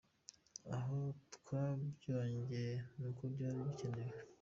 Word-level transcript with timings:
Aho 0.75 0.97
twabyongeye 1.35 2.67
ni 2.97 3.05
uko 3.09 3.23
byari 3.33 3.59
bikenewe. 3.67 4.17